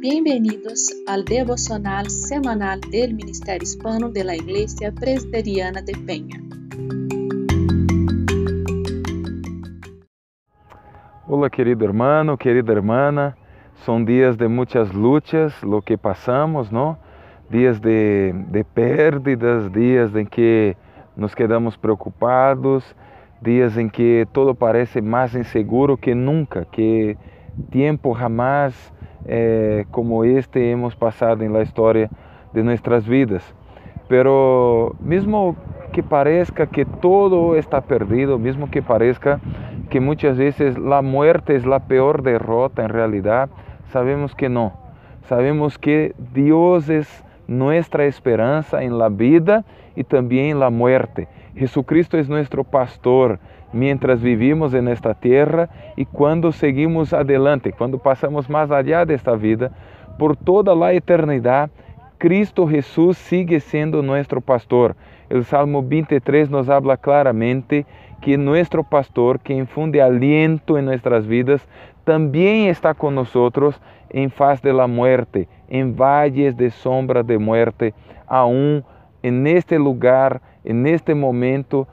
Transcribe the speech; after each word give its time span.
Bienvenidos 0.00 0.88
al 1.06 1.26
devocional 1.26 2.08
semanal 2.08 2.80
del 2.90 3.12
Ministerio 3.12 3.62
Hispano 3.62 4.08
de 4.08 4.24
la 4.24 4.34
Iglesia 4.34 4.92
Presbiteriana 4.92 5.82
de 5.82 5.92
Peña. 6.06 6.40
Hola 11.28 11.50
querido 11.50 11.84
hermano, 11.84 12.38
querida 12.38 12.72
hermana, 12.72 13.36
son 13.84 14.06
días 14.06 14.38
de 14.38 14.48
muchas 14.48 14.94
luchas, 14.94 15.62
lo 15.62 15.82
que 15.82 15.98
pasamos, 15.98 16.72
¿no? 16.72 16.98
Días 17.50 17.82
de, 17.82 18.32
de 18.48 18.64
pérdidas, 18.64 19.70
días 19.70 20.14
en 20.14 20.26
que 20.26 20.78
nos 21.14 21.36
quedamos 21.36 21.76
preocupados, 21.76 22.96
días 23.42 23.76
en 23.76 23.90
que 23.90 24.26
todo 24.32 24.54
parece 24.54 25.02
más 25.02 25.34
inseguro 25.34 25.98
que 25.98 26.14
nunca, 26.14 26.64
que 26.64 27.18
tiempo 27.70 28.14
jamás 28.14 28.94
eh, 29.26 29.84
como 29.90 30.24
este 30.24 30.70
hemos 30.70 30.96
pasado 30.96 31.42
en 31.42 31.52
la 31.52 31.62
historia 31.62 32.10
de 32.52 32.62
nuestras 32.62 33.06
vidas. 33.06 33.54
Pero 34.08 34.96
mismo 35.00 35.56
que 35.92 36.02
parezca 36.02 36.66
que 36.66 36.84
todo 36.84 37.56
está 37.56 37.80
perdido, 37.80 38.38
mismo 38.38 38.70
que 38.70 38.82
parezca 38.82 39.40
que 39.88 40.00
muchas 40.00 40.38
veces 40.38 40.78
la 40.78 41.02
muerte 41.02 41.56
es 41.56 41.66
la 41.66 41.80
peor 41.80 42.22
derrota 42.22 42.82
en 42.82 42.90
realidad, 42.90 43.50
sabemos 43.92 44.34
que 44.34 44.48
no. 44.48 44.72
Sabemos 45.28 45.78
que 45.78 46.14
Dios 46.32 46.88
es 46.88 47.24
nuestra 47.50 48.04
esperanza 48.04 48.84
en 48.84 48.96
la 48.96 49.08
vida 49.08 49.64
y 49.96 50.04
también 50.04 50.46
en 50.46 50.60
la 50.60 50.70
muerte. 50.70 51.26
Jesucristo 51.56 52.16
es 52.16 52.28
nuestro 52.28 52.62
pastor 52.62 53.40
mientras 53.72 54.22
vivimos 54.22 54.72
en 54.72 54.86
esta 54.86 55.14
tierra 55.14 55.68
y 55.96 56.04
cuando 56.04 56.52
seguimos 56.52 57.12
adelante, 57.12 57.72
cuando 57.72 57.98
pasamos 57.98 58.48
más 58.48 58.70
allá 58.70 59.04
de 59.04 59.14
esta 59.14 59.34
vida, 59.34 59.72
por 60.16 60.36
toda 60.36 60.76
la 60.76 60.92
eternidad, 60.92 61.70
Cristo 62.20 62.68
Jesús 62.68 63.16
sigue 63.16 63.60
siendo 63.60 64.02
nuestro 64.02 64.42
pastor. 64.42 64.94
El 65.30 65.42
Salmo 65.42 65.82
23 65.82 66.50
nos 66.50 66.68
habla 66.68 66.98
claramente 66.98 67.86
que 68.20 68.36
nuestro 68.36 68.84
pastor, 68.84 69.40
que 69.40 69.54
infunde 69.54 70.02
aliento 70.02 70.76
en 70.76 70.84
nuestras 70.84 71.26
vidas, 71.26 71.66
también 72.04 72.68
está 72.68 72.92
con 72.92 73.14
nosotros 73.14 73.80
en 74.10 74.30
faz 74.30 74.60
de 74.60 74.74
la 74.74 74.86
muerte, 74.86 75.48
en 75.70 75.96
valles 75.96 76.54
de 76.58 76.68
sombra 76.68 77.22
de 77.22 77.38
muerte, 77.38 77.94
aún 78.26 78.84
en 79.22 79.46
este 79.46 79.78
lugar, 79.78 80.42
en 80.62 80.86
este 80.86 81.14
momento, 81.14 81.88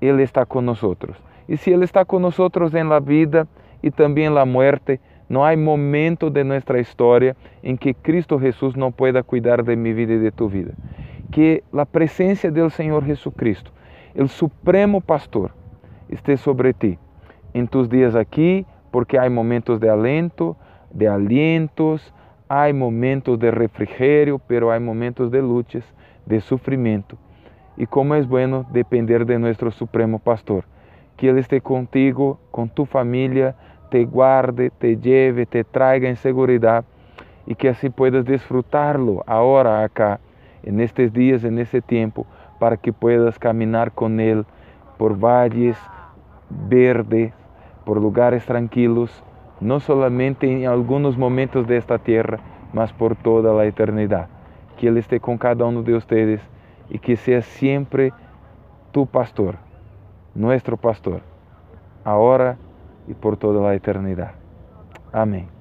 Él 0.00 0.18
está 0.18 0.44
con 0.44 0.66
nosotros. 0.66 1.16
Y 1.46 1.56
si 1.56 1.72
Él 1.72 1.84
está 1.84 2.04
con 2.04 2.22
nosotros 2.22 2.74
en 2.74 2.88
la 2.88 2.98
vida 2.98 3.46
y 3.80 3.92
también 3.92 4.28
en 4.28 4.34
la 4.34 4.44
muerte, 4.44 4.98
no 5.28 5.44
hay 5.44 5.56
momento 5.56 6.30
de 6.30 6.44
nuestra 6.44 6.80
historia 6.80 7.36
en 7.62 7.76
que 7.76 7.94
Cristo 7.94 8.38
Jesús 8.38 8.76
no 8.76 8.90
pueda 8.90 9.22
cuidar 9.22 9.64
de 9.64 9.76
mi 9.76 9.92
vida 9.92 10.14
y 10.14 10.18
de 10.18 10.32
tu 10.32 10.48
vida. 10.48 10.72
Que 11.30 11.62
la 11.72 11.84
presencia 11.84 12.50
del 12.50 12.70
Señor 12.70 13.04
Jesucristo, 13.04 13.70
el 14.14 14.28
supremo 14.28 15.00
pastor, 15.00 15.52
esté 16.08 16.36
sobre 16.36 16.72
ti 16.72 16.98
en 17.52 17.68
tus 17.68 17.90
días 17.90 18.14
aquí, 18.14 18.64
porque 18.90 19.18
hay 19.18 19.28
momentos 19.28 19.80
de 19.80 19.90
alento, 19.90 20.56
de 20.90 21.08
alientos, 21.08 22.14
hay 22.48 22.72
momentos 22.72 23.38
de 23.38 23.50
refrigerio, 23.50 24.40
pero 24.46 24.72
hay 24.72 24.80
momentos 24.80 25.30
de 25.30 25.42
luchas, 25.42 25.84
de 26.24 26.40
sufrimiento. 26.40 27.18
Y 27.76 27.86
como 27.86 28.14
es 28.14 28.26
bueno 28.26 28.66
depender 28.72 29.26
de 29.26 29.38
nuestro 29.38 29.70
supremo 29.70 30.18
pastor. 30.18 30.64
Que 31.16 31.28
Ele 31.28 31.40
esté 31.40 31.60
contigo, 31.60 32.38
com 32.50 32.68
tu 32.68 32.86
família, 32.86 33.54
te 33.90 34.04
guarde, 34.04 34.70
te 34.78 34.96
lleve, 34.96 35.46
te 35.46 35.64
traiga 35.64 36.08
em 36.08 36.16
segurança 36.16 36.84
e 37.46 37.54
que 37.54 37.68
assim 37.68 37.90
puedas 37.90 38.24
disfrutarlo 38.24 39.22
agora 39.26 39.82
acá, 39.82 40.20
en 40.62 40.80
estes 40.80 41.10
dias, 41.12 41.44
en 41.44 41.58
este 41.58 41.80
tempo, 41.80 42.26
para 42.58 42.76
que 42.76 42.92
puedas 42.92 43.38
caminar 43.38 43.90
com 43.92 44.20
Ele 44.20 44.44
por 44.98 45.14
valles 45.14 45.78
verdes, 46.50 47.32
por 47.86 47.98
lugares 47.98 48.44
tranquilos, 48.44 49.24
não 49.60 49.80
solamente 49.80 50.46
em 50.46 50.66
alguns 50.66 51.16
momentos 51.16 51.66
desta 51.66 51.98
terra, 51.98 52.38
mas 52.72 52.92
por 52.92 53.16
toda 53.16 53.58
a 53.58 53.66
eternidade. 53.66 54.28
Que 54.76 54.86
Ele 54.86 55.00
esteja 55.00 55.20
com 55.20 55.38
cada 55.38 55.66
um 55.66 55.82
de 55.82 55.92
vocês 55.92 56.40
e 56.90 56.98
que 56.98 57.16
seja 57.16 57.40
sempre 57.40 58.12
tu 58.92 59.06
pastor, 59.06 59.56
nosso 60.34 60.76
pastor, 60.76 61.22
agora 62.04 62.58
e 63.08 63.14
por 63.14 63.36
toda 63.36 63.66
a 63.68 63.74
eternidade. 63.74 64.34
Amém. 65.12 65.57